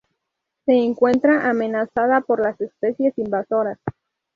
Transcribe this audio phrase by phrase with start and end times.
[0.65, 3.77] Se encuentra amenazada por las especies invasoras.